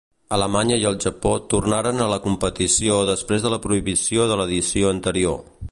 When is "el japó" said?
0.91-1.33